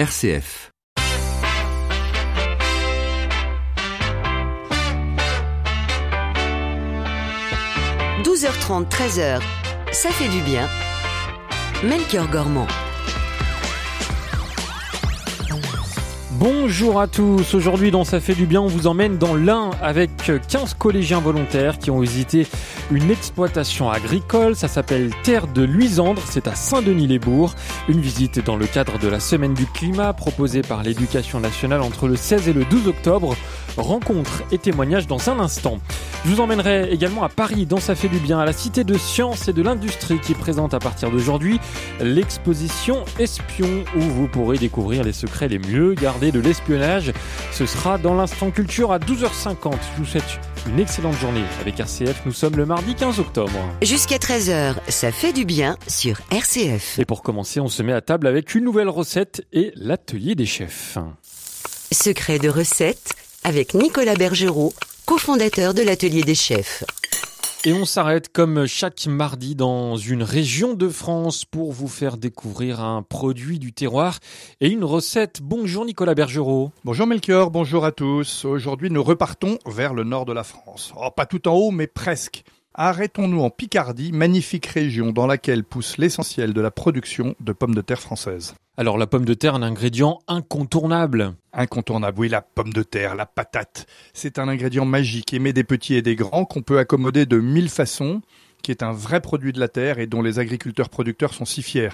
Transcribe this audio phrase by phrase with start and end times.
[0.00, 0.72] RCF.
[8.24, 9.42] «12h30, 13h,
[9.92, 10.66] ça fait du bien.
[11.84, 12.66] Melchior Gormand.
[16.30, 17.52] Bonjour à tous.
[17.52, 20.10] Aujourd'hui, dans Ça fait du bien, on vous emmène dans l'Ain avec
[20.48, 22.46] 15 collégiens volontaires qui ont visité
[22.90, 24.56] une exploitation agricole.
[24.56, 26.22] Ça s'appelle Terre de Luisandre.
[26.28, 27.54] C'est à Saint-Denis-les-Bourgs.
[27.88, 32.08] Une visite dans le cadre de la Semaine du climat proposée par l'Éducation nationale entre
[32.08, 33.36] le 16 et le 12 octobre.
[33.76, 35.78] Rencontre et témoignages dans un instant.
[36.24, 38.98] Je vous emmènerai également à Paris, dans Ça fait du bien, à la Cité de
[38.98, 41.60] Sciences et de l'Industrie qui présente à partir d'aujourd'hui
[42.00, 47.12] l'exposition Espion où vous pourrez découvrir les secrets les mieux gardés de l'espionnage.
[47.52, 49.72] Ce sera dans l'instant culture à 12h50.
[49.94, 52.22] Je vous souhaite une excellente journée avec RCF.
[52.26, 53.52] Nous sommes le mardi 15 octobre.
[53.82, 56.98] Jusqu'à 13h, ça fait du bien sur RCF.
[56.98, 60.46] Et pour commencer, on se met à table avec une nouvelle recette et l'atelier des
[60.46, 60.98] chefs.
[61.92, 64.72] Secret de recette avec Nicolas Bergerot,
[65.06, 66.84] cofondateur de l'atelier des chefs.
[67.66, 72.80] Et on s'arrête comme chaque mardi dans une région de France pour vous faire découvrir
[72.80, 74.18] un produit du terroir
[74.62, 75.42] et une recette.
[75.42, 76.72] Bonjour Nicolas Bergerot.
[76.84, 78.46] Bonjour Melchior, bonjour à tous.
[78.46, 80.94] Aujourd'hui nous repartons vers le nord de la France.
[80.96, 82.44] Oh, pas tout en haut mais presque.
[82.82, 87.82] Arrêtons-nous en Picardie, magnifique région dans laquelle pousse l'essentiel de la production de pommes de
[87.82, 88.54] terre françaises.
[88.78, 91.34] Alors la pomme de terre, un ingrédient incontournable.
[91.52, 93.86] Incontournable, oui, la pomme de terre, la patate.
[94.14, 97.68] C'est un ingrédient magique, aimé des petits et des grands, qu'on peut accommoder de mille
[97.68, 98.22] façons,
[98.62, 101.62] qui est un vrai produit de la terre et dont les agriculteurs producteurs sont si
[101.62, 101.90] fiers.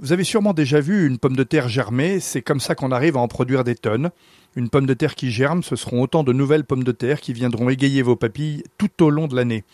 [0.00, 3.16] Vous avez sûrement déjà vu une pomme de terre germer, c'est comme ça qu'on arrive
[3.16, 4.10] à en produire des tonnes.
[4.54, 7.32] Une pomme de terre qui germe, ce seront autant de nouvelles pommes de terre qui
[7.32, 9.64] viendront égayer vos papilles tout au long de l'année.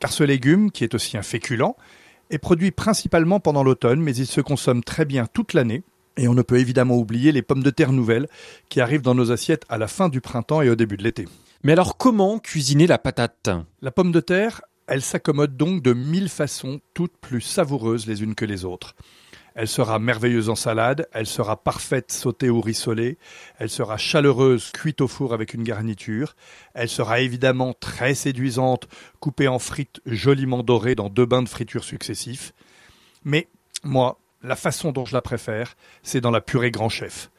[0.00, 1.76] Car ce légume, qui est aussi un féculent,
[2.30, 5.82] est produit principalement pendant l'automne, mais il se consomme très bien toute l'année.
[6.16, 8.26] Et on ne peut évidemment oublier les pommes de terre nouvelles
[8.68, 11.28] qui arrivent dans nos assiettes à la fin du printemps et au début de l'été.
[11.62, 13.50] Mais alors comment cuisiner la patate?
[13.82, 18.34] La pomme de terre, elle s'accommode donc de mille façons, toutes plus savoureuses les unes
[18.34, 18.94] que les autres.
[19.60, 23.18] Elle sera merveilleuse en salade, elle sera parfaite sautée ou rissolée,
[23.58, 26.34] elle sera chaleureuse cuite au four avec une garniture,
[26.72, 28.88] elle sera évidemment très séduisante
[29.18, 32.54] coupée en frites joliment dorées dans deux bains de friture successifs.
[33.22, 33.48] Mais
[33.84, 37.30] moi, la façon dont je la préfère, c'est dans la purée grand chef.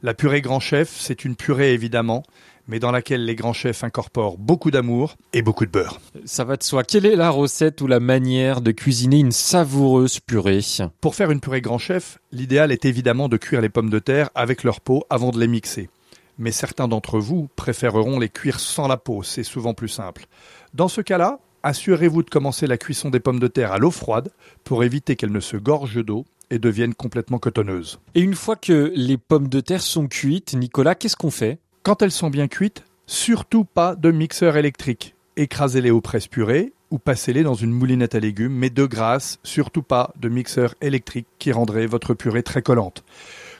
[0.00, 2.22] La purée grand chef, c'est une purée évidemment,
[2.68, 6.00] mais dans laquelle les grands chefs incorporent beaucoup d'amour et beaucoup de beurre.
[6.24, 6.84] Ça va de soi.
[6.84, 10.60] Quelle est la recette ou la manière de cuisiner une savoureuse purée?
[11.00, 14.30] Pour faire une purée grand chef, l'idéal est évidemment de cuire les pommes de terre
[14.34, 15.90] avec leur peau avant de les mixer.
[16.38, 20.26] Mais certains d'entre vous préféreront les cuire sans la peau, c'est souvent plus simple.
[20.72, 24.30] Dans ce cas-là, assurez-vous de commencer la cuisson des pommes de terre à l'eau froide
[24.64, 28.00] pour éviter qu'elles ne se gorgent d'eau et deviennent complètement cotonneuses.
[28.14, 31.58] Et une fois que les pommes de terre sont cuites, Nicolas, qu'est-ce qu'on fait?
[31.84, 35.14] Quand elles sont bien cuites, surtout pas de mixeur électrique.
[35.36, 40.14] Écrasez-les au presse-purée ou passez-les dans une moulinette à légumes, mais de grâce, surtout pas
[40.18, 43.04] de mixeur électrique qui rendrait votre purée très collante.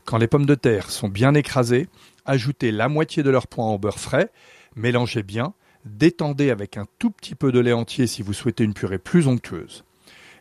[0.06, 1.86] Quand les pommes de terre sont bien écrasées,
[2.24, 4.30] ajoutez la moitié de leur poing au beurre frais,
[4.74, 5.52] mélangez bien,
[5.84, 9.28] détendez avec un tout petit peu de lait entier si vous souhaitez une purée plus
[9.28, 9.84] onctueuse.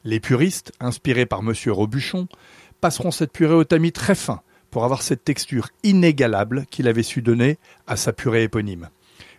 [0.06, 2.30] Les puristes, inspirés par Monsieur Robuchon,
[2.80, 4.42] passeront cette purée au tamis très fin,
[4.74, 8.90] pour avoir cette texture inégalable qu'il avait su donner à sa purée éponyme.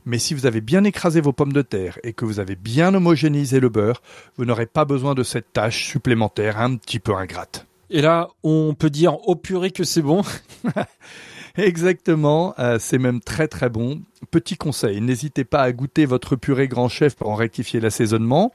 [0.05, 2.95] Mais si vous avez bien écrasé vos pommes de terre et que vous avez bien
[2.95, 4.01] homogénéisé le beurre,
[4.37, 7.67] vous n'aurez pas besoin de cette tâche supplémentaire un petit peu ingrate.
[7.91, 10.23] Et là, on peut dire au purée que c'est bon
[11.57, 14.03] Exactement, euh, c'est même très très bon.
[14.31, 18.53] Petit conseil, n'hésitez pas à goûter votre purée grand chef pour en rectifier l'assaisonnement.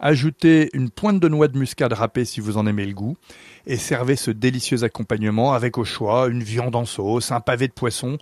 [0.00, 3.16] Ajoutez une pointe de noix de muscade râpée si vous en aimez le goût
[3.66, 7.72] et servez ce délicieux accompagnement avec au choix une viande en sauce, un pavé de
[7.72, 8.18] poisson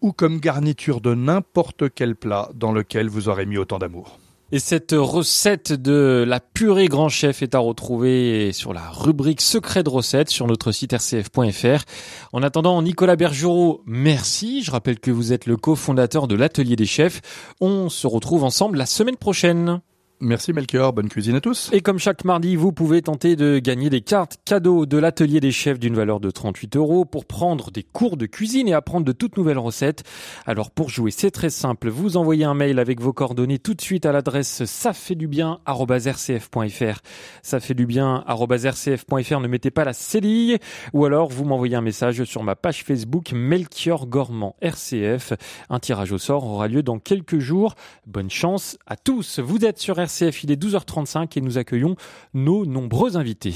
[0.00, 4.18] ou comme garniture de n'importe quel plat dans lequel vous aurez mis autant d'amour.
[4.50, 9.82] Et cette recette de la purée grand chef est à retrouver sur la rubrique secret
[9.82, 11.84] de recettes sur notre site rcf.fr.
[12.32, 14.62] En attendant, Nicolas Bergerot, merci.
[14.62, 17.20] Je rappelle que vous êtes le cofondateur de l'Atelier des chefs.
[17.60, 19.82] On se retrouve ensemble la semaine prochaine.
[20.20, 21.70] Merci Melchior, bonne cuisine à tous.
[21.72, 25.52] Et comme chaque mardi, vous pouvez tenter de gagner des cartes cadeaux de l'atelier des
[25.52, 29.12] chefs d'une valeur de 38 euros pour prendre des cours de cuisine et apprendre de
[29.12, 30.02] toutes nouvelles recettes.
[30.44, 31.88] Alors pour jouer, c'est très simple.
[31.88, 35.28] Vous envoyez un mail avec vos coordonnées tout de suite à l'adresse ça fait du
[35.28, 37.00] bien rcf.fr.
[37.42, 39.40] Ça fait du bien rcf.fr.
[39.40, 40.58] Ne mettez pas la cédille
[40.92, 45.34] ou alors vous m'envoyez un message sur ma page Facebook Melchior Gormand RCF.
[45.70, 47.76] Un tirage au sort aura lieu dans quelques jours.
[48.06, 49.38] Bonne chance à tous.
[49.38, 50.07] Vous êtes sur RCF,
[50.42, 51.96] il est 12h35 et nous accueillons
[52.34, 53.54] nos nombreux invités.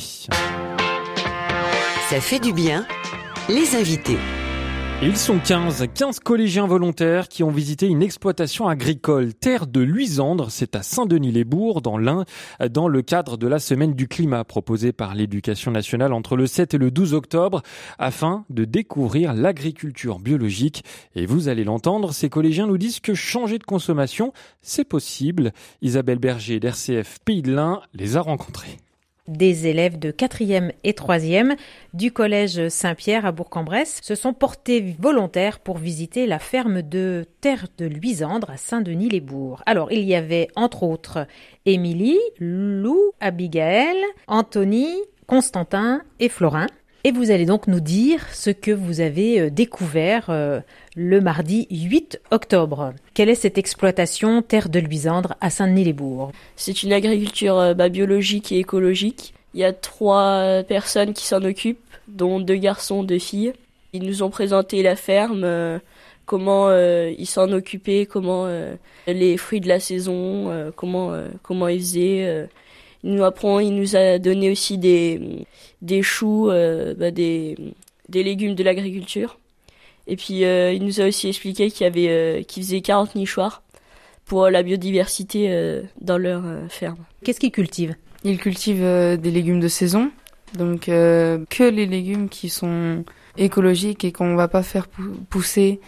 [2.09, 2.87] Ça fait du bien.
[3.49, 4.19] les invités.
[5.05, 10.53] Ils sont 15, 15 collégiens volontaires qui ont visité une exploitation agricole terre de Luisandre,
[10.53, 12.25] c'est à Saint-Denis-les-Bourgs dans l'Ain,
[12.71, 16.75] dans le cadre de la semaine du climat proposée par l'éducation nationale entre le 7
[16.75, 17.63] et le 12 octobre
[17.99, 20.85] afin de découvrir l'agriculture biologique.
[21.17, 25.51] Et vous allez l'entendre, ces collégiens nous disent que changer de consommation, c'est possible.
[25.83, 28.79] Isabelle Berger d'RCF Pays de l'Ain les a rencontrés
[29.29, 31.57] des élèves de 4e et 3e
[31.95, 37.67] du collège Saint-Pierre à Bourg-en-Bresse se sont portés volontaires pour visiter la ferme de Terre
[37.79, 39.63] de Luisandre à Saint-Denis-les-Bourgs.
[39.67, 41.27] Alors, il y avait entre autres
[41.67, 43.97] Émilie, Lou, Abigail,
[44.27, 44.89] Anthony,
[45.27, 46.67] Constantin et Florin.
[47.05, 50.61] Et vous allez donc nous dire ce que vous avez euh, découvert euh,
[50.95, 52.95] le mardi 8 octobre.
[53.15, 56.31] Quelle est cette exploitation terre de Luisandre à Saint-Denis-les-Bourgs?
[56.55, 59.35] C'est une agriculture euh, bah, biologique et écologique.
[59.55, 63.53] Il y a trois personnes qui s'en occupent, dont deux garçons, deux filles.
[63.93, 65.47] Ils nous ont présenté la ferme,
[66.25, 68.49] comment ils s'en occupaient, comment
[69.07, 71.13] les fruits de la saison, comment
[71.43, 72.49] comment ils faisaient
[73.05, 75.47] il nous apprend, il nous a donné aussi des,
[75.81, 77.57] des choux, euh, bah, des,
[78.09, 79.39] des légumes de l'agriculture.
[80.07, 83.15] Et puis euh, il nous a aussi expliqué qu'il y avait, euh, qu'ils faisaient 40
[83.15, 83.63] nichoirs
[84.25, 86.97] pour la biodiversité dans leur ferme.
[87.25, 87.97] Qu'est-ce qu'ils cultivent?
[88.25, 90.11] Ils cultivent des légumes de saison,
[90.57, 93.05] donc que les légumes qui sont
[93.37, 94.87] écologiques et qu'on va pas faire
[95.29, 95.81] pousser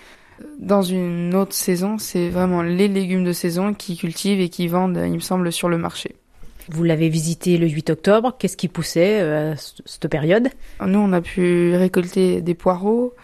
[0.59, 1.97] dans une autre saison.
[1.97, 5.69] C'est vraiment les légumes de saison qu'ils cultivent et qui vendent, il me semble, sur
[5.69, 6.17] le marché.
[6.69, 8.35] Vous l'avez visité le 8 octobre.
[8.39, 10.49] Qu'est-ce qui poussait euh, à cette période?
[10.85, 13.15] Nous, on a pu récolter des poireaux.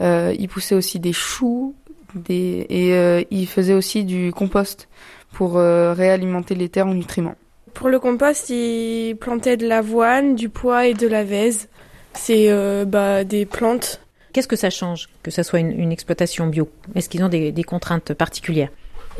[0.00, 1.74] Euh, il poussait aussi des choux.
[2.14, 2.66] Des...
[2.70, 4.88] Et euh, il faisait aussi du compost
[5.32, 7.34] pour réalimenter les terres en nutriments.
[7.74, 11.68] Pour le compost, il plantait de l'avoine, du pois et de la vèse.
[12.14, 12.50] C'est
[12.86, 14.00] bah, des plantes.
[14.32, 15.10] Qu'est-ce que ça change?
[15.22, 16.70] Que ça soit une, exploitation bio?
[16.94, 18.70] Est-ce qu'ils ont des contraintes particulières?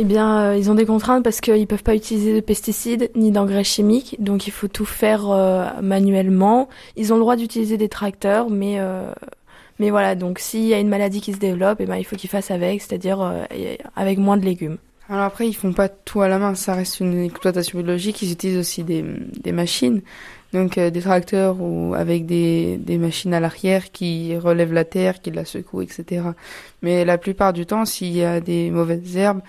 [0.00, 3.32] Eh bien, euh, ils ont des contraintes parce qu'ils peuvent pas utiliser de pesticides ni
[3.32, 6.68] d'engrais chimiques, donc il faut tout faire euh, manuellement.
[6.94, 9.10] Ils ont le droit d'utiliser des tracteurs, mais euh,
[9.80, 10.14] mais voilà.
[10.14, 12.52] Donc, s'il y a une maladie qui se développe, eh ben il faut qu'ils fassent
[12.52, 13.46] avec, c'est-à-dire
[13.96, 14.78] avec moins de légumes.
[15.08, 18.22] Alors après, ils font pas tout à la main, ça reste une exploitation biologique.
[18.22, 19.04] Ils utilisent aussi des,
[19.40, 20.02] des machines,
[20.52, 25.30] donc des tracteurs ou avec des, des machines à l'arrière qui relèvent la terre, qui
[25.30, 26.22] la secouent, etc.
[26.82, 29.40] Mais la plupart du temps, s'il y a des mauvaises herbes,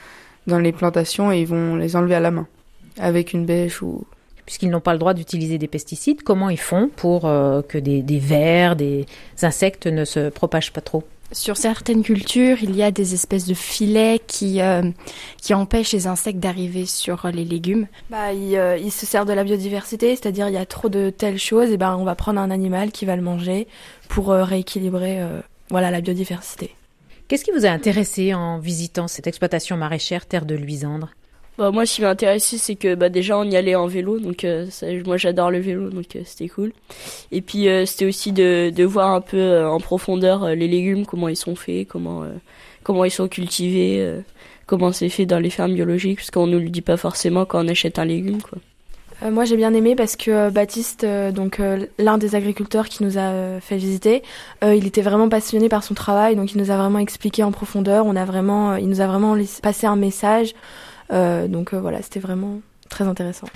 [0.49, 2.47] dans les plantations et ils vont les enlever à la main
[2.99, 4.05] avec une bêche ou
[4.49, 8.01] puisqu'ils n'ont pas le droit d'utiliser des pesticides, comment ils font pour euh, que des,
[8.01, 9.05] des vers, des
[9.43, 11.03] insectes ne se propagent pas trop?
[11.31, 14.81] Sur certaines cultures, il y a des espèces de filets qui euh,
[15.39, 17.85] qui empêchent les insectes d'arriver sur les légumes.
[18.09, 21.37] Bah, ils, euh, se servent de la biodiversité, c'est-à-dire il y a trop de telles
[21.37, 23.67] choses, et ben on va prendre un animal qui va le manger
[24.07, 25.21] pour rééquilibrer
[25.69, 26.73] voilà la biodiversité.
[27.29, 31.09] Qu'est-ce qui vous a intéressé en visitant cette exploitation maraîchère Terre de Luisandre?
[31.59, 34.17] Bah, moi, ce qui m'a intéressé, c'est que bah, déjà, on y allait en vélo.
[34.17, 34.65] Donc, euh,
[35.05, 36.73] moi, j'adore le vélo, donc euh, c'était cool.
[37.31, 41.27] Et puis, euh, c'était aussi de, de voir un peu en profondeur les légumes, comment
[41.27, 42.25] ils sont faits, comment,
[42.81, 44.11] comment ils sont cultivés,
[44.65, 47.63] comment c'est fait dans les fermes biologiques, parce qu'on ne le dit pas forcément quand
[47.63, 48.41] on achète un légume.
[48.41, 48.57] quoi.
[49.23, 51.61] Euh, moi j'ai bien aimé parce que euh, Baptiste, euh, donc
[51.97, 54.23] l'un des agriculteurs qui nous a fait visiter,
[54.63, 58.05] il était vraiment passionné par son travail, donc il nous a vraiment expliqué en profondeur.
[58.05, 60.53] On a vraiment, il nous a vraiment passé un message.
[61.11, 63.47] donc voilà, c'était vraiment très intéressant.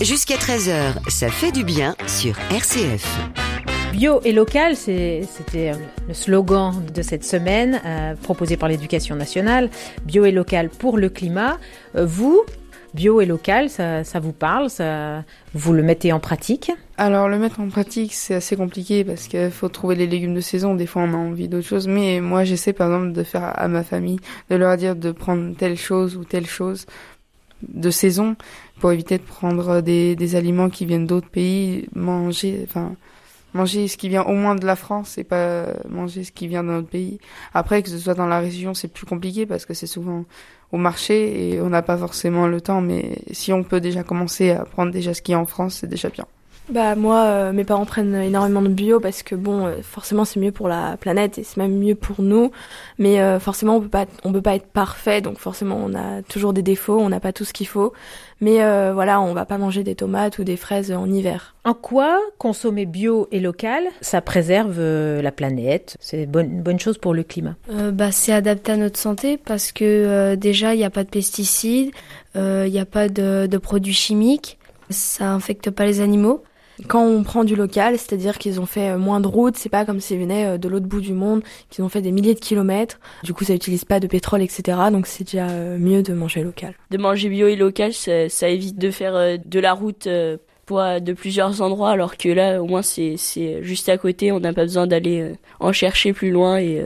[0.00, 3.06] Jusqu'à 13h, ça fait du bien sur RCF.
[3.92, 5.72] Bio et local, c'était
[6.08, 7.80] le slogan de cette semaine
[8.22, 9.70] proposé par l'éducation nationale.
[10.04, 11.58] Bio et local pour le climat.
[11.94, 12.44] vous,
[12.94, 17.60] bio et local, ça, vous parle ça, Vous le mettez en pratique Alors, le mettre
[17.60, 20.74] en pratique, c'est assez compliqué parce qu'il faut trouver les légumes de saison.
[20.74, 21.88] Des fois, on a envie d'autre chose.
[21.88, 25.54] Mais moi, j'essaie, par exemple, de faire à ma famille, de leur dire de prendre
[25.56, 26.86] telle chose ou telle chose
[27.68, 28.36] de saison
[28.78, 32.94] pour éviter de prendre des, des aliments qui viennent d'autres pays, manger, enfin,
[33.54, 36.64] manger ce qui vient au moins de la France et pas manger ce qui vient
[36.64, 37.18] d'un autre pays.
[37.54, 40.24] Après, que ce soit dans la région, c'est plus compliqué parce que c'est souvent
[40.74, 42.80] au marché et on n'a pas forcément le temps.
[42.80, 45.86] Mais si on peut déjà commencer à prendre déjà ce qui est en France, c'est
[45.86, 46.26] déjà bien.
[46.70, 50.40] Bah moi, euh, mes parents prennent énormément de bio parce que bon, euh, forcément c'est
[50.40, 52.52] mieux pour la planète et c'est même mieux pour nous.
[52.98, 56.22] Mais euh, forcément on peut pas, on peut pas être parfait, donc forcément on a
[56.22, 57.92] toujours des défauts, on n'a pas tout ce qu'il faut.
[58.44, 61.54] Mais voilà, on va pas manger des tomates ou des fraises en hiver.
[61.64, 65.96] En quoi consommer bio et local, ça préserve la planète?
[66.00, 67.56] C'est bonne bonne chose pour le climat.
[67.92, 71.90] bah c'est adapté à notre santé parce que déjà il n'y a pas de pesticides,
[72.34, 74.58] il n'y a pas de, de produits chimiques,
[74.90, 76.42] ça infecte pas les animaux.
[76.88, 80.00] Quand on prend du local, c'est-à-dire qu'ils ont fait moins de routes, c'est pas comme
[80.00, 82.98] s'ils venaient de l'autre bout du monde, qu'ils ont fait des milliers de kilomètres.
[83.22, 84.78] Du coup, ça utilise pas de pétrole, etc.
[84.90, 85.46] Donc c'est déjà
[85.78, 86.74] mieux de manger local.
[86.90, 90.08] De manger bio et local, ça, ça évite de faire de la route
[90.66, 93.16] pour de plusieurs endroits, alors que là, au moins, c'est
[93.62, 94.32] juste à côté.
[94.32, 96.58] On n'a pas besoin d'aller en chercher plus loin.
[96.58, 96.84] Et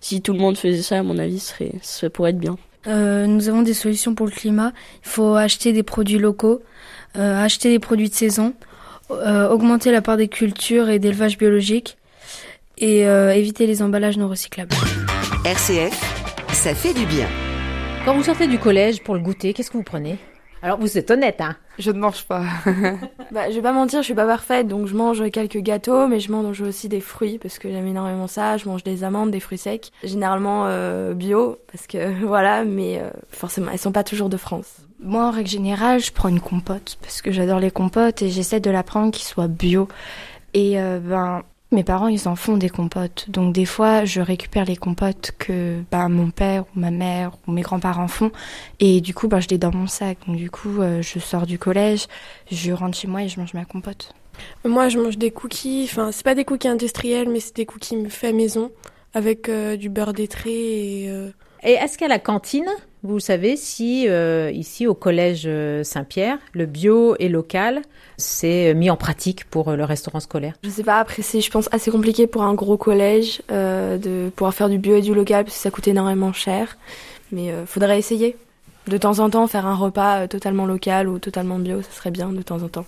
[0.00, 2.56] si tout le monde faisait ça, à mon avis, serait, ça pourrait être bien.
[2.86, 4.72] Euh, nous avons des solutions pour le climat.
[5.04, 6.62] Il faut acheter des produits locaux,
[7.16, 8.54] euh, acheter des produits de saison,
[9.10, 11.96] euh, augmenter la part des cultures et d'élevage biologique
[12.80, 14.70] et éviter les emballages non recyclables.
[15.44, 17.26] RCF, ça fait du bien.
[18.04, 20.16] Quand vous sortez du collège pour le goûter, qu'est-ce que vous prenez?
[20.62, 21.56] Alors vous êtes honnête, hein?
[21.78, 22.42] Je ne mange pas.
[23.30, 26.18] bah, je vais pas mentir, je suis pas parfaite, donc je mange quelques gâteaux, mais
[26.18, 28.56] je mange aussi des fruits parce que j'aime énormément ça.
[28.56, 33.10] Je mange des amandes, des fruits secs, généralement euh, bio parce que voilà, mais euh,
[33.30, 34.78] forcément elles sont pas toujours de France.
[35.00, 38.60] Moi, en règle générale, je prends une compote parce que j'adore les compotes et j'essaie
[38.60, 39.88] de la prendre qui soit bio.
[40.54, 43.26] Et euh, ben mes parents, ils en font des compotes.
[43.28, 47.52] Donc des fois, je récupère les compotes que bah, mon père ou ma mère ou
[47.52, 48.32] mes grands-parents font.
[48.80, 50.18] Et du coup, bah, je les dans mon sac.
[50.26, 52.06] Donc du coup, euh, je sors du collège,
[52.50, 54.14] je rentre chez moi et je mange ma compote.
[54.64, 55.88] Moi, je mange des cookies.
[55.90, 58.70] Enfin, c'est pas des cookies industriels, mais c'est des cookies faits maison
[59.12, 61.10] avec euh, du beurre d'étré et...
[61.10, 61.30] Euh,
[61.64, 62.68] et est-ce qu'à la cantine,
[63.02, 67.82] vous savez si euh, ici au collège euh, Saint-Pierre, le bio et local,
[68.16, 71.50] c'est mis en pratique pour euh, le restaurant scolaire Je sais pas, après c'est je
[71.50, 75.44] pense assez compliqué pour un gros collège de pouvoir faire du bio et du local
[75.44, 76.76] parce que ça coûte énormément cher,
[77.32, 78.36] mais faudrait essayer.
[78.86, 82.30] De temps en temps faire un repas totalement local ou totalement bio, ça serait bien
[82.30, 82.86] de temps en temps.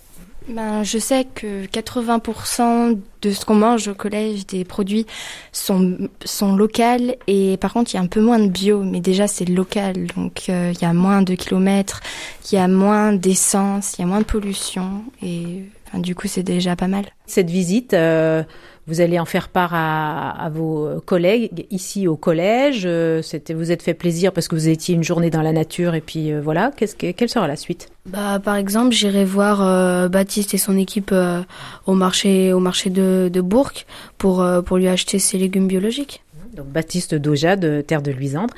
[0.49, 5.07] Ben, je sais que 80% de ce qu'on mange au collège, des produits,
[5.53, 9.01] sont, sont locaux et par contre il y a un peu moins de bio, mais
[9.01, 12.01] déjà c'est local, donc euh, il y a moins de kilomètres,
[12.51, 16.43] il y a moins d'essence, il y a moins de pollution et du coup c'est
[16.43, 17.05] déjà pas mal.
[17.27, 18.43] Cette visite, euh,
[18.87, 22.83] vous allez en faire part à, vos collègues ici au collège.
[22.85, 25.95] Euh, c'était, vous êtes fait plaisir parce que vous étiez une journée dans la nature
[25.95, 26.73] et puis euh, voilà.
[26.77, 27.89] Qu'est-ce que, quelle sera la suite?
[28.07, 31.15] Bah, par exemple, j'irai voir euh, Baptiste et son équipe
[31.87, 33.73] au marché, au marché de, de Bourg
[34.19, 36.23] pour pour lui acheter ses légumes biologiques.
[36.55, 38.55] Donc Baptiste Doja de Terre de Luisandre.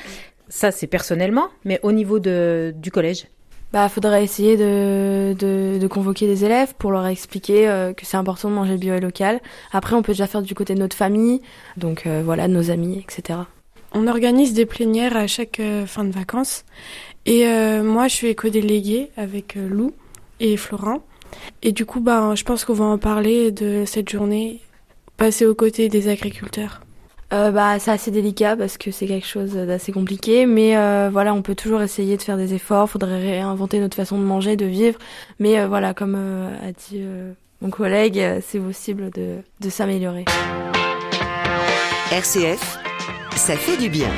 [0.48, 3.26] Ça, c'est personnellement, mais au niveau de, du collège?
[3.72, 8.18] Bah, faudrait essayer de, de, de, convoquer des élèves pour leur expliquer euh, que c'est
[8.18, 9.40] important de manger bio et local.
[9.72, 11.40] Après, on peut déjà faire du côté de notre famille,
[11.78, 13.40] donc euh, voilà, nos amis, etc.
[13.94, 16.64] On organise des plénières à chaque euh, fin de vacances.
[17.24, 17.44] Et
[17.84, 19.92] moi, je suis éco-déléguée avec Lou
[20.40, 21.02] et Florent.
[21.62, 24.58] Et du coup, bah, je pense qu'on va en parler de cette journée,
[25.16, 26.80] passer aux côtés des agriculteurs.
[27.32, 31.32] Euh, bah, c'est assez délicat parce que c'est quelque chose d'assez compliqué, mais euh, voilà,
[31.32, 32.90] on peut toujours essayer de faire des efforts.
[32.90, 34.98] Faudrait réinventer notre façon de manger, de vivre,
[35.38, 37.02] mais euh, voilà, comme a dit
[37.62, 40.26] mon collègue, c'est possible de, de s'améliorer.
[42.10, 42.78] RCF,
[43.36, 44.10] ça fait du bien.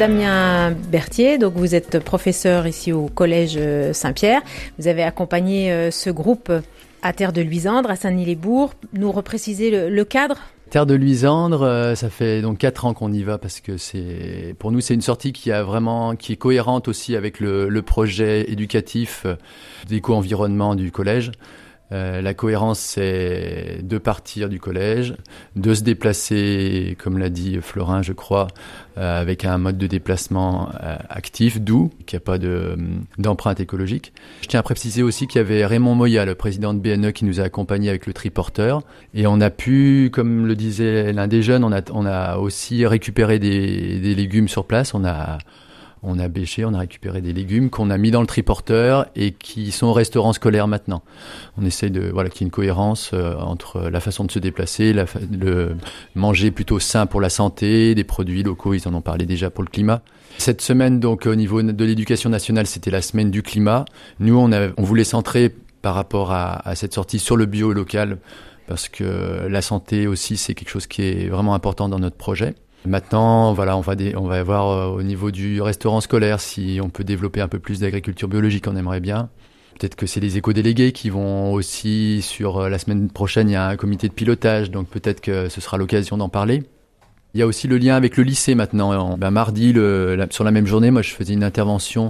[0.00, 3.58] Damien Berthier, donc vous êtes professeur ici au collège
[3.92, 4.40] Saint-Pierre.
[4.78, 6.50] Vous avez accompagné ce groupe
[7.02, 8.74] à Terre de Luisandre, à Saint-Denis-les-Bourgs.
[8.92, 10.38] Nous repréciser le, le cadre?
[10.68, 14.54] Terre de Luisandre, euh, ça fait donc quatre ans qu'on y va parce que c'est
[14.58, 17.82] pour nous c'est une sortie qui a vraiment qui est cohérente aussi avec le, le
[17.82, 19.36] projet éducatif euh,
[19.88, 21.32] d'éco-environnement du collège.
[21.90, 25.14] Euh, la cohérence, c'est de partir du collège,
[25.56, 28.48] de se déplacer, comme l'a dit Florin, je crois,
[28.98, 32.76] euh, avec un mode de déplacement euh, actif, doux, qui n'a pas de,
[33.16, 34.12] d'empreinte écologique.
[34.42, 37.24] Je tiens à préciser aussi qu'il y avait Raymond Moya, le président de BNE, qui
[37.24, 38.82] nous a accompagnés avec le triporteur.
[39.14, 42.86] Et on a pu, comme le disait l'un des jeunes, on a, on a aussi
[42.86, 44.92] récupéré des, des légumes sur place.
[44.92, 45.38] On a
[46.02, 49.32] on a bêché, on a récupéré des légumes qu'on a mis dans le triporteur et
[49.32, 51.02] qui sont au restaurant scolaire maintenant.
[51.56, 54.38] On essaie de voilà qu'il y ait une cohérence euh, entre la façon de se
[54.38, 55.76] déplacer, la, le
[56.14, 59.64] manger plutôt sain pour la santé, des produits locaux, ils en ont parlé déjà pour
[59.64, 60.02] le climat.
[60.38, 63.84] Cette semaine donc au niveau de l'éducation nationale, c'était la semaine du climat.
[64.20, 67.72] Nous on, a, on voulait centrer par rapport à, à cette sortie sur le bio
[67.72, 68.18] local
[68.66, 72.54] parce que la santé aussi c'est quelque chose qui est vraiment important dans notre projet.
[72.84, 76.90] Maintenant, voilà, on va, on va voir euh, au niveau du restaurant scolaire si on
[76.90, 79.28] peut développer un peu plus d'agriculture biologique, on aimerait bien.
[79.78, 83.56] Peut-être que c'est les éco-délégués qui vont aussi, sur euh, la semaine prochaine, il y
[83.56, 86.64] a un comité de pilotage, donc peut-être que ce sera l'occasion d'en parler.
[87.34, 89.18] Il y a aussi le lien avec le lycée maintenant.
[89.18, 89.74] Ben, mardi,
[90.30, 92.08] sur la même journée, moi je faisais une intervention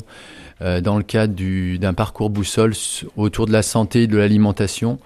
[0.62, 1.34] euh, dans le cadre
[1.76, 2.72] d'un parcours boussole
[3.16, 4.98] autour de la santé et de l'alimentation.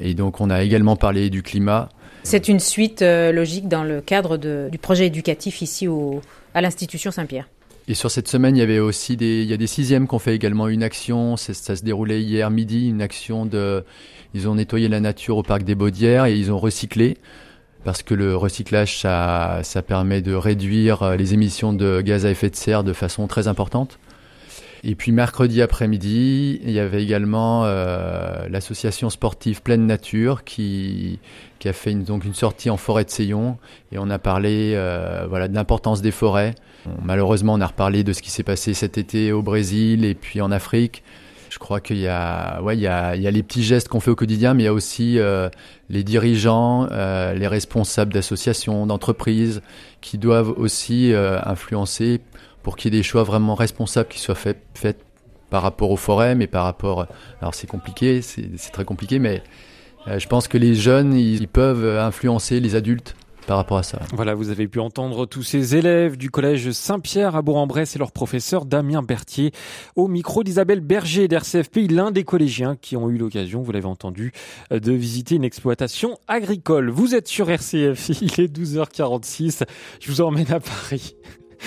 [0.00, 1.88] Et donc on a également parlé du climat.
[2.22, 5.88] C'est une suite euh, logique dans le cadre du projet éducatif ici
[6.54, 7.48] à l'institution Saint-Pierre.
[7.88, 10.82] Et sur cette semaine, il y avait aussi des, sixièmes qui ont fait également une
[10.82, 11.36] action.
[11.36, 13.84] Ça se déroulait hier midi, une action de,
[14.32, 17.16] Ils ont nettoyé la nature au parc des Baudières et ils ont recyclé
[17.82, 22.30] parce que le recyclage, ça, ça permet de réduire euh, les émissions de gaz à
[22.30, 23.98] effet de serre de façon très importante.
[24.82, 31.18] Et puis mercredi après-midi, il y avait également euh, l'association sportive Pleine Nature qui,
[31.58, 33.58] qui a fait une, donc une sortie en forêt de Seyon
[33.92, 36.54] et on a parlé euh, voilà de l'importance des forêts.
[37.04, 40.40] malheureusement, on a reparlé de ce qui s'est passé cet été au Brésil et puis
[40.40, 41.02] en Afrique.
[41.50, 43.88] Je crois qu'il y a, ouais, il y a, il y a les petits gestes
[43.88, 45.48] qu'on fait au quotidien, mais il y a aussi euh,
[45.88, 49.60] les dirigeants, euh, les responsables d'associations, d'entreprises,
[50.00, 52.20] qui doivent aussi euh, influencer
[52.62, 54.58] pour qu'il y ait des choix vraiment responsables qui soient faits,
[55.50, 57.06] par rapport aux forêts, mais par rapport.
[57.40, 59.42] Alors c'est compliqué, c'est très compliqué, mais
[60.06, 63.98] je pense que les jeunes, ils peuvent influencer les adultes par rapport à ça.
[64.12, 68.12] Voilà, vous avez pu entendre tous ces élèves du collège Saint-Pierre à Bourg-en-Bresse et leur
[68.12, 69.50] professeur Damien Berthier
[69.96, 74.30] au micro d'Isabelle Berger d'RCFP, l'un des collégiens qui ont eu l'occasion, vous l'avez entendu,
[74.70, 76.90] de visiter une exploitation agricole.
[76.90, 79.64] Vous êtes sur RCF, il est 12h46,
[80.00, 81.16] je vous emmène à Paris.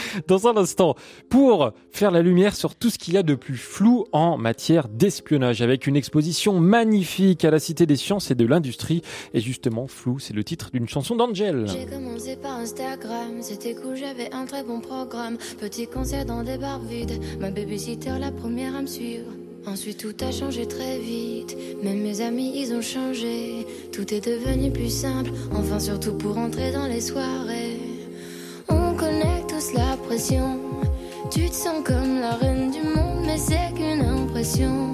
[0.27, 0.95] dans un instant
[1.29, 4.87] pour faire la lumière sur tout ce qu'il y a de plus flou en matière
[4.87, 9.01] d'espionnage avec une exposition magnifique à la Cité des Sciences et de l'Industrie.
[9.33, 11.65] Et justement, flou, c'est le titre d'une chanson d'Angel.
[11.67, 15.37] J'ai commencé par Instagram, c'était cool, j'avais un très bon programme.
[15.59, 19.27] Petit concert dans des bars vides, ma babysitter la première à me suivre.
[19.65, 23.65] Ensuite tout a changé très vite, même mes amis ils ont changé.
[23.93, 27.72] Tout est devenu plus simple, enfin surtout pour entrer dans les soirées.
[31.31, 34.93] Tu te sens comme la reine du monde, mais c'est qu'une impression.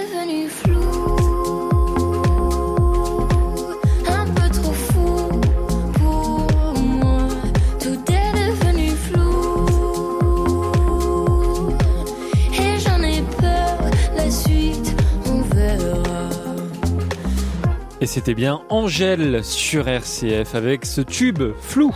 [18.03, 21.93] Et c'était bien Angèle sur RCF avec ce tube flou.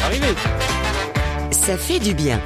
[0.00, 0.26] Arrivé
[1.50, 2.38] Ça fait du bien.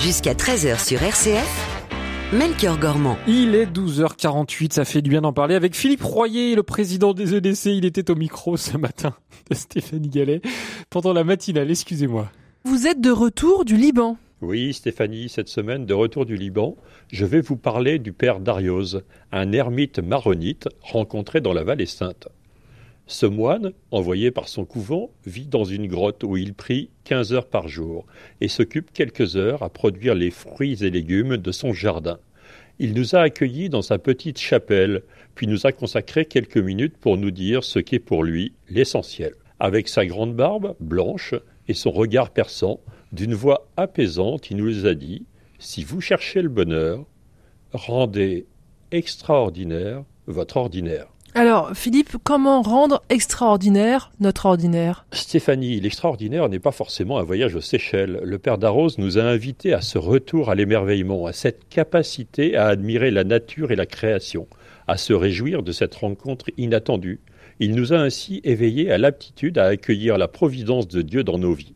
[0.00, 3.18] Jusqu'à 13h sur RCF, Melchior Gormand.
[3.28, 7.34] Il est 12h48, ça fait du bien d'en parler avec Philippe Royer, le président des
[7.34, 7.66] EDC.
[7.66, 9.12] Il était au micro ce matin
[9.50, 10.40] de Stéphanie Gallet
[10.88, 12.30] pendant la matinale, excusez-moi.
[12.64, 14.16] Vous êtes de retour du Liban.
[14.46, 16.76] Oui, Stéphanie, cette semaine, de retour du Liban,
[17.10, 18.98] je vais vous parler du père Darios,
[19.32, 22.28] un ermite maronite rencontré dans la vallée sainte.
[23.06, 27.46] Ce moine, envoyé par son couvent, vit dans une grotte où il prie 15 heures
[27.46, 28.04] par jour
[28.42, 32.18] et s'occupe quelques heures à produire les fruits et légumes de son jardin.
[32.78, 35.04] Il nous a accueillis dans sa petite chapelle,
[35.34, 39.32] puis nous a consacré quelques minutes pour nous dire ce qu'est pour lui l'essentiel.
[39.58, 41.34] Avec sa grande barbe blanche
[41.66, 42.80] et son regard perçant,
[43.14, 45.24] d'une voix apaisante, il nous a dit
[45.58, 47.06] Si vous cherchez le bonheur,
[47.72, 48.46] rendez
[48.90, 51.06] extraordinaire votre ordinaire.
[51.36, 55.04] Alors, Philippe, comment rendre extraordinaire notre ordinaire?
[55.10, 58.20] Stéphanie, l'extraordinaire n'est pas forcément un voyage aux Seychelles.
[58.22, 62.66] Le Père Darros nous a invités à ce retour à l'émerveillement, à cette capacité à
[62.66, 64.46] admirer la nature et la création,
[64.86, 67.18] à se réjouir de cette rencontre inattendue.
[67.58, 71.52] Il nous a ainsi éveillés à l'aptitude à accueillir la providence de Dieu dans nos
[71.52, 71.74] vies.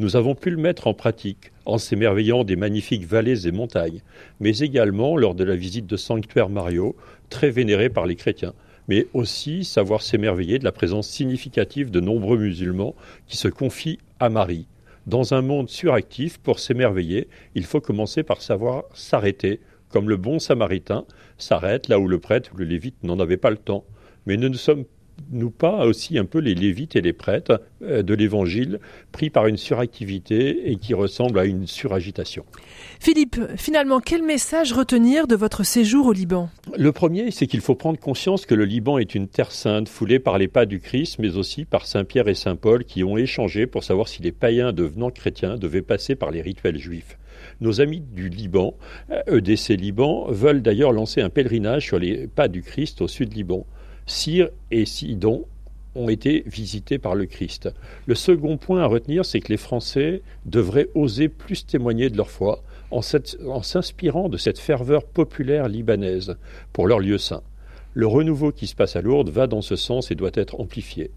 [0.00, 4.00] Nous avons pu le mettre en pratique en s'émerveillant des magnifiques vallées et montagnes,
[4.40, 6.96] mais également lors de la visite de Sanctuaire Mario,
[7.28, 8.54] très vénéré par les chrétiens
[8.90, 12.96] mais aussi savoir s'émerveiller de la présence significative de nombreux musulmans
[13.28, 14.66] qui se confient à Marie.
[15.06, 19.60] Dans un monde suractif, pour s'émerveiller, il faut commencer par savoir s'arrêter,
[19.90, 21.04] comme le bon samaritain
[21.38, 23.84] s'arrête là où le prêtre ou le lévite n'en avait pas le temps.
[24.26, 24.84] Mais nous ne sommes
[25.30, 28.80] nous pas aussi un peu les lévites et les prêtres euh, de l'Évangile
[29.12, 32.44] pris par une suractivité et qui ressemble à une suragitation
[32.98, 36.50] Philippe, finalement, quel message retenir de votre séjour au Liban?
[36.76, 40.18] Le premier, c'est qu'il faut prendre conscience que le Liban est une terre sainte foulée
[40.18, 43.16] par les pas du Christ, mais aussi par Saint Pierre et Saint Paul qui ont
[43.16, 47.18] échangé pour savoir si les païens devenant chrétiens devaient passer par les rituels juifs.
[47.60, 48.74] Nos amis du Liban,
[49.26, 53.34] EDC euh, Liban, veulent d'ailleurs lancer un pèlerinage sur les pas du Christ au sud
[53.34, 53.66] Liban.
[54.10, 55.44] Cyr et Sidon
[55.94, 57.70] ont été visités par le Christ.
[58.06, 62.28] Le second point à retenir, c'est que les Français devraient oser plus témoigner de leur
[62.28, 66.36] foi en s'inspirant de cette ferveur populaire libanaise
[66.72, 67.42] pour leur lieu saint.
[67.94, 71.12] Le renouveau qui se passe à Lourdes va dans ce sens et doit être amplifié.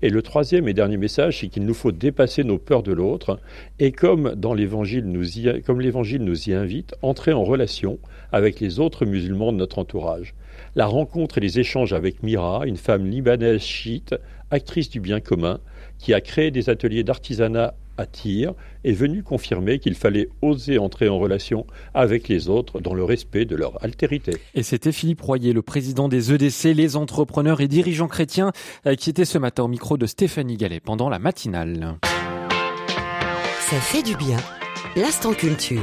[0.00, 3.40] Et le troisième et dernier message, c'est qu'il nous faut dépasser nos peurs de l'autre
[3.78, 5.04] et comme l'évangile
[5.66, 7.98] comme l'évangile nous y invite, entrer en relation
[8.32, 10.34] avec les autres musulmans de notre entourage.
[10.74, 14.14] La rencontre et les échanges avec Mira, une femme libanaise chiite,
[14.50, 15.60] actrice du bien commun,
[15.98, 18.54] qui a créé des ateliers d'artisanat à Tyr,
[18.84, 23.44] est venue confirmer qu'il fallait oser entrer en relation avec les autres dans le respect
[23.44, 24.36] de leur altérité.
[24.54, 28.52] Et c'était Philippe Royer, le président des EDC, les entrepreneurs et dirigeants chrétiens,
[28.86, 31.96] euh, qui était ce matin au micro de Stéphanie Gallet pendant la matinale.
[33.60, 34.38] Ça fait du bien.
[34.96, 35.82] L'instant culture.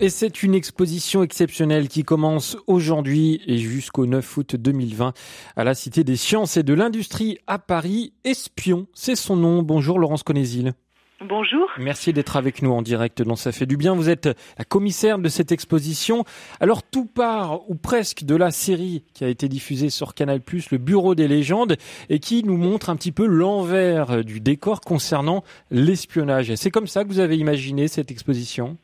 [0.00, 5.12] Et c'est une exposition exceptionnelle qui commence aujourd'hui et jusqu'au 9 août 2020
[5.56, 8.12] à la Cité des Sciences et de l'Industrie à Paris.
[8.22, 9.62] Espion, c'est son nom.
[9.62, 10.74] Bonjour Laurence Conézil.
[11.20, 11.68] Bonjour.
[11.80, 13.96] Merci d'être avec nous en direct dans Ça fait du bien.
[13.96, 16.24] Vous êtes la commissaire de cette exposition.
[16.60, 20.78] Alors tout part ou presque de la série qui a été diffusée sur Canal+, le
[20.78, 21.76] Bureau des légendes,
[22.08, 26.54] et qui nous montre un petit peu l'envers du décor concernant l'espionnage.
[26.54, 28.78] C'est comme ça que vous avez imaginé cette exposition?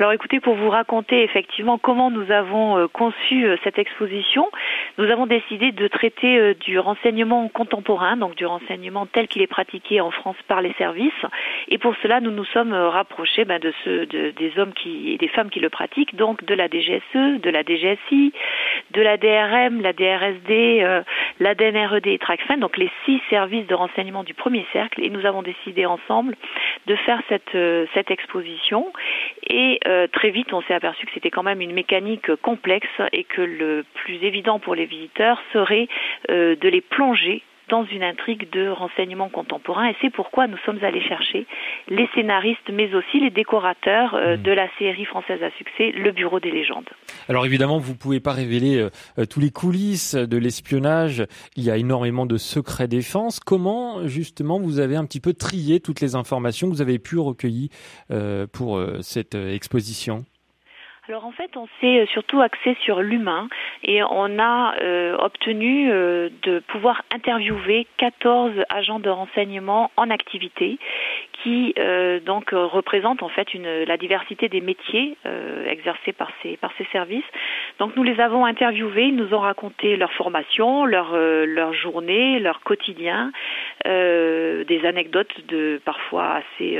[0.00, 4.48] Alors écoutez, pour vous raconter effectivement comment nous avons euh, conçu euh, cette exposition,
[4.96, 9.48] nous avons décidé de traiter euh, du renseignement contemporain, donc du renseignement tel qu'il est
[9.48, 11.12] pratiqué en France par les services.
[11.66, 15.26] Et pour cela, nous nous sommes rapprochés ben, de ceux des hommes qui, et des
[15.26, 18.32] femmes qui le pratiquent, donc de la DGSE, de la DGSI,
[18.92, 21.02] de la DRM, la DRSD,
[21.40, 25.02] l'ADNRED et TRACFIN, donc les six services de renseignement du premier cercle.
[25.02, 26.36] Et nous avons décidé ensemble
[26.86, 27.56] de faire cette,
[27.94, 28.92] cette exposition.
[29.48, 33.24] Et euh, très vite, on s'est aperçu que c'était quand même une mécanique complexe et
[33.24, 35.88] que le plus évident pour les visiteurs serait
[36.30, 40.82] euh, de les plonger dans une intrigue de renseignement contemporain et c'est pourquoi nous sommes
[40.82, 41.46] allés chercher
[41.88, 44.42] les scénaristes mais aussi les décorateurs euh, mmh.
[44.42, 46.88] de la série française à succès Le Bureau des légendes.
[47.28, 51.24] Alors évidemment, vous pouvez pas révéler euh, tous les coulisses de l'espionnage,
[51.56, 53.40] il y a énormément de secrets défense.
[53.40, 57.18] Comment justement vous avez un petit peu trié toutes les informations que vous avez pu
[57.18, 57.68] recueillir
[58.10, 60.24] euh, pour cette exposition?
[61.08, 63.48] Alors en fait, on s'est euh, surtout axé sur l'humain
[63.82, 70.78] et on a euh, obtenu euh, de pouvoir interviewer 14 agents de renseignement en activité
[71.44, 71.72] qui
[72.26, 75.16] donc représentent en fait une, la diversité des métiers
[75.68, 77.24] exercés par ces par ces services.
[77.78, 82.58] Donc nous les avons interviewés, ils nous ont raconté leur formation, leur leur journée, leur
[82.62, 83.30] quotidien,
[83.84, 86.76] des anecdotes de parfois assez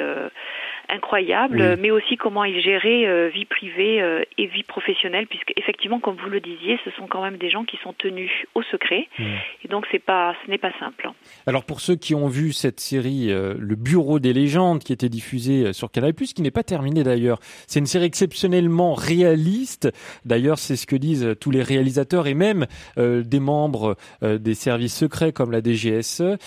[0.88, 6.00] incroyable, mais aussi comment ils géraient euh, vie privée euh, et vie professionnelle, puisque effectivement,
[6.00, 9.08] comme vous le disiez, ce sont quand même des gens qui sont tenus au secret,
[9.18, 11.10] et donc c'est pas, ce n'est pas simple.
[11.46, 15.08] Alors pour ceux qui ont vu cette série, euh, le Bureau des légendes, qui était
[15.08, 19.90] diffusée sur Canal+, qui n'est pas terminée d'ailleurs, c'est une série exceptionnellement réaliste.
[20.24, 25.32] D'ailleurs, c'est ce que disent tous les réalisateurs et même des membres des services secrets
[25.32, 26.38] comme la DGSE.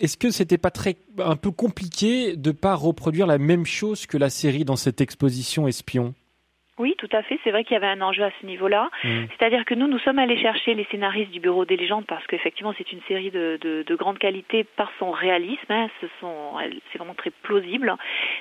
[0.00, 4.16] Est-ce que c'était pas très un peu compliqué de pas reproduire la même chose que
[4.16, 6.14] la série dans cette exposition Espion?
[6.78, 7.38] Oui, tout à fait.
[7.44, 8.90] C'est vrai qu'il y avait un enjeu à ce niveau-là.
[9.04, 9.26] Mm.
[9.30, 12.74] C'est-à-dire que nous, nous sommes allés chercher les scénaristes du Bureau des légendes parce qu'effectivement,
[12.76, 15.70] c'est une série de, de, de, grande qualité par son réalisme.
[15.70, 15.88] Hein.
[16.00, 16.54] Ce sont,
[16.90, 17.94] c'est vraiment très plausible.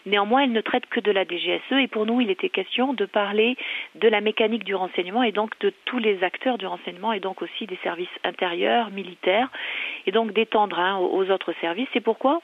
[0.07, 3.05] Néanmoins, elle ne traite que de la DGSE et pour nous, il était question de
[3.05, 3.55] parler
[3.93, 7.43] de la mécanique du renseignement et donc de tous les acteurs du renseignement et donc
[7.43, 9.49] aussi des services intérieurs, militaires
[10.07, 11.87] et donc d'étendre hein, aux autres services.
[11.93, 12.41] C'est pourquoi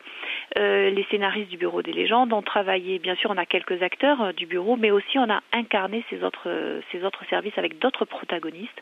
[0.58, 3.00] euh, les scénaristes du Bureau des légendes ont travaillé.
[3.00, 6.24] Bien sûr, on a quelques acteurs euh, du bureau, mais aussi on a incarné ces
[6.24, 8.82] autres, euh, ces autres services avec d'autres protagonistes.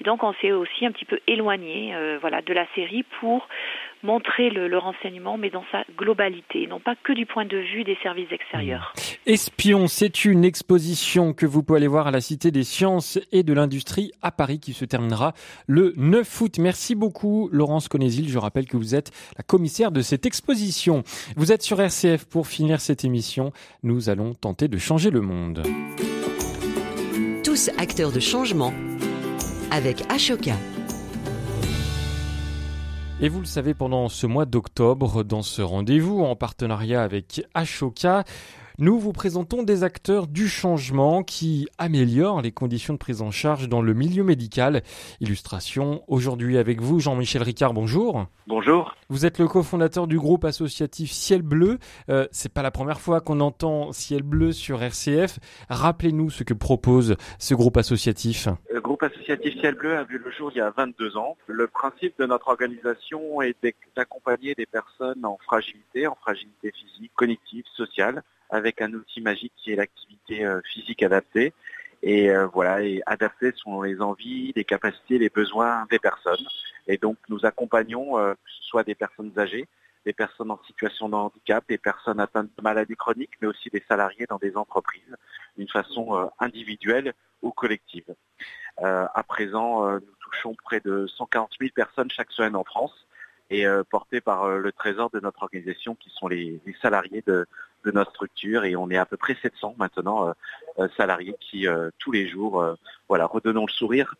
[0.00, 3.48] Et donc on s'est aussi un petit peu éloigné voilà, de la série pour
[4.02, 7.96] montrer le, renseignement, mais dans sa globalité, non pas que du point de vue des
[8.02, 8.92] services extérieurs.
[8.96, 9.30] Mmh.
[9.30, 13.42] Espion, c'est une exposition que vous pouvez aller voir à la Cité des Sciences et
[13.42, 15.32] de l'Industrie à Paris qui se terminera
[15.66, 16.58] le 9 août.
[16.58, 18.28] Merci beaucoup Laurence Conézil.
[18.28, 21.02] Je rappelle que vous êtes la commissaire de cette exposition.
[21.36, 23.52] Vous êtes sur RCF pour finir cette émission.
[23.82, 25.62] Nous allons tenter de changer le monde
[27.76, 28.72] acteurs de changement
[29.70, 30.54] avec Ashoka.
[33.20, 38.22] Et vous le savez, pendant ce mois d'octobre, dans ce rendez-vous en partenariat avec Ashoka,
[38.78, 43.68] nous vous présentons des acteurs du changement qui améliorent les conditions de prise en charge
[43.68, 44.84] dans le milieu médical.
[45.18, 48.26] Illustration aujourd'hui avec vous, Jean-Michel Ricard, bonjour.
[48.46, 48.94] Bonjour.
[49.08, 51.80] Vous êtes le cofondateur du groupe associatif Ciel Bleu.
[52.08, 55.40] Euh, c'est pas la première fois qu'on entend Ciel Bleu sur RCF.
[55.68, 58.46] Rappelez-nous ce que propose ce groupe associatif.
[58.98, 61.36] Groupe associatif Ciel Bleu a vu le jour il y a 22 ans.
[61.46, 63.54] Le principe de notre organisation est
[63.94, 69.70] d'accompagner des personnes en fragilité, en fragilité physique, cognitive, sociale, avec un outil magique qui
[69.70, 71.52] est l'activité euh, physique adaptée
[72.02, 76.44] et euh, voilà et adaptée selon les envies, les capacités, les besoins des personnes.
[76.88, 79.68] Et donc nous accompagnons euh, que ce soit des personnes âgées,
[80.06, 83.84] des personnes en situation de handicap, des personnes atteintes de maladies chroniques, mais aussi des
[83.88, 85.16] salariés dans des entreprises
[85.56, 88.14] d'une façon individuelle ou collective.
[88.82, 93.06] À présent, nous touchons près de 140 000 personnes chaque semaine en France
[93.50, 97.46] et portées par le trésor de notre organisation qui sont les salariés de,
[97.84, 100.32] de notre structure et on est à peu près 700 maintenant euh,
[100.78, 102.64] euh, salariés qui euh, tous les jours
[103.08, 104.14] voilà redonnons le sourire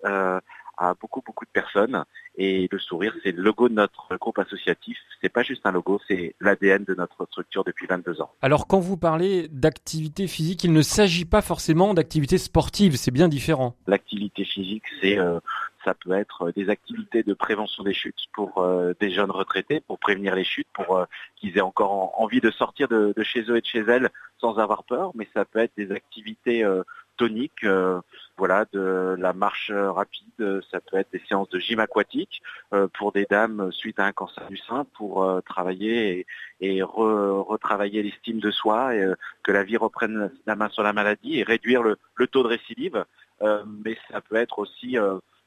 [0.78, 2.04] à beaucoup beaucoup de personnes
[2.36, 6.00] et le sourire c'est le logo de notre groupe associatif c'est pas juste un logo
[6.08, 8.30] c'est l'ADN de notre structure depuis 22 ans.
[8.42, 13.28] Alors quand vous parlez d'activité physique il ne s'agit pas forcément d'activité sportive c'est bien
[13.28, 13.76] différent.
[13.86, 15.18] L'activité physique c'est
[15.84, 19.98] ça peut être des activités de prévention des chutes pour euh, des jeunes retraités, pour
[19.98, 21.04] prévenir les chutes, pour euh,
[21.36, 24.84] qu'ils aient encore envie de sortir de, chez eux et de chez elles sans avoir
[24.84, 25.12] peur.
[25.14, 26.82] Mais ça peut être des activités euh,
[27.16, 27.64] toniques,
[28.38, 30.62] voilà, de la marche rapide.
[30.70, 32.40] Ça peut être des séances de gym aquatique
[32.94, 36.26] pour des dames suite à un cancer du sein, pour travailler
[36.60, 41.38] et, retravailler l'estime de soi, et que la vie reprenne la main sur la maladie
[41.38, 41.98] et réduire le,
[42.28, 43.04] taux de récidive.
[43.66, 44.96] mais ça peut être aussi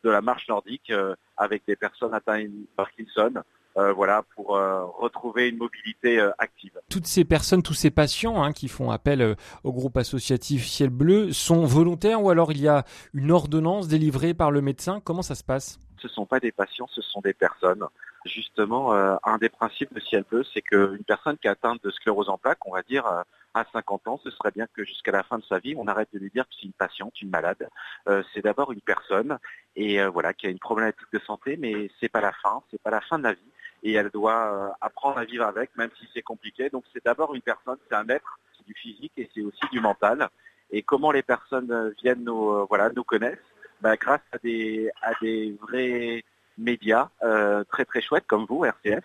[0.03, 3.33] de la marche nordique euh, avec des personnes atteintes de Parkinson.
[3.77, 6.79] Euh, voilà, pour euh, retrouver une mobilité active.
[6.89, 11.31] Toutes ces personnes, tous ces patients hein, qui font appel au groupe associatif Ciel Bleu
[11.31, 14.99] sont volontaires ou alors il y a une ordonnance délivrée par le médecin?
[15.03, 15.79] Comment ça se passe?
[16.01, 17.85] Ce ne sont pas des patients, ce sont des personnes.
[18.25, 22.29] Justement, un des principes de Ciel Bleu, c'est qu'une personne qui est atteinte de sclérose
[22.29, 23.05] en plaques, on va dire,
[23.53, 26.09] à 50 ans, ce serait bien que jusqu'à la fin de sa vie, on arrête
[26.13, 27.67] de lui dire que c'est une patiente, une malade.
[28.07, 29.37] Euh, c'est d'abord une personne
[29.75, 32.81] et euh, voilà qui a une problématique de santé, mais c'est pas la fin, c'est
[32.81, 33.51] pas la fin de la vie
[33.83, 36.69] et elle doit euh, apprendre à vivre avec, même si c'est compliqué.
[36.69, 39.79] Donc c'est d'abord une personne, c'est un être, c'est du physique et c'est aussi du
[39.79, 40.29] mental.
[40.71, 43.37] Et comment les personnes viennent nous voilà nous connaissent?
[43.81, 46.23] Bah, Grâce à des à des vrais
[46.57, 47.09] médias
[47.69, 49.03] très très chouettes comme vous, RCF,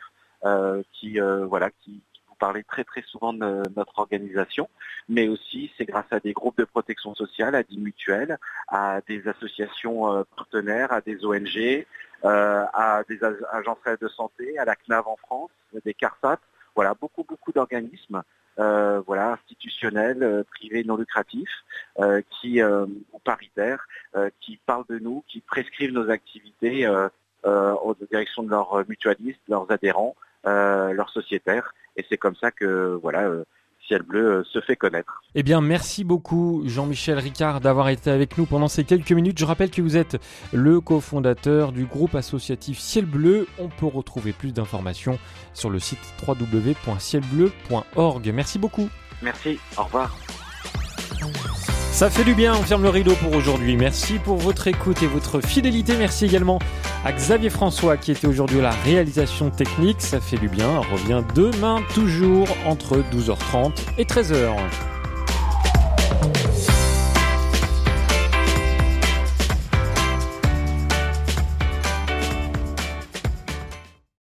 [0.93, 2.01] qui voilà qui,
[2.39, 4.69] parler très très souvent de notre organisation,
[5.09, 9.27] mais aussi c'est grâce à des groupes de protection sociale, à des mutuelles, à des
[9.29, 11.83] associations euh, partenaires, à des ONG, euh,
[12.22, 15.50] à des agences de santé, à la CNAV en France,
[15.85, 16.38] des CARSAT,
[16.74, 18.22] voilà, beaucoup beaucoup d'organismes
[18.59, 21.64] euh, voilà, institutionnels, privés non lucratifs,
[22.31, 23.87] qui ou paritaires,
[24.40, 26.88] qui parlent de nous, qui prescrivent nos activités
[27.44, 31.72] en direction de leurs mutualistes, leurs adhérents, leurs sociétaires.
[31.96, 33.44] Et c'est comme ça que voilà, euh,
[33.87, 35.22] Ciel Bleu euh, se fait connaître.
[35.35, 39.38] Eh bien, merci beaucoup Jean-Michel Ricard d'avoir été avec nous pendant ces quelques minutes.
[39.38, 40.16] Je rappelle que vous êtes
[40.53, 43.49] le cofondateur du groupe associatif Ciel Bleu.
[43.59, 45.18] On peut retrouver plus d'informations
[45.55, 48.31] sur le site www.cielbleu.org.
[48.35, 48.88] Merci beaucoup.
[49.22, 50.14] Merci, au revoir.
[51.96, 53.74] Ça fait du bien, on ferme le rideau pour aujourd'hui.
[53.74, 55.96] Merci pour votre écoute et votre fidélité.
[55.96, 56.59] Merci également
[57.06, 60.02] à Xavier François qui était aujourd'hui à la réalisation technique.
[60.02, 64.56] Ça fait du bien, on revient demain toujours entre 12h30 et 13h.